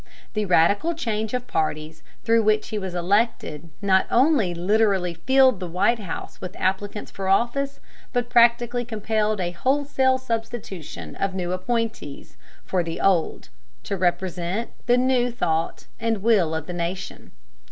The 0.33 0.45
radical 0.45 0.95
change 0.95 1.31
of 1.35 1.45
parties 1.45 2.01
through 2.23 2.41
which 2.41 2.69
he 2.69 2.79
was 2.79 2.95
elected 2.95 3.69
not 3.83 4.07
only 4.09 4.51
literally 4.55 5.13
filled 5.13 5.59
the 5.59 5.67
White 5.67 5.99
House 5.99 6.41
with 6.41 6.55
applicants 6.59 7.11
for 7.11 7.27
office, 7.27 7.79
but 8.11 8.27
practically 8.27 8.83
compelled 8.83 9.39
a 9.39 9.51
wholesale 9.51 10.17
substitution 10.17 11.15
of 11.17 11.35
new 11.35 11.51
appointees 11.51 12.35
for 12.65 12.81
the 12.81 12.99
old, 12.99 13.49
to 13.83 13.95
represent 13.95 14.71
the 14.87 14.97
new 14.97 15.29
thought 15.29 15.85
and 15.99 16.23
will 16.23 16.55
of 16.55 16.65
the 16.65 16.73
nation. 16.73 17.31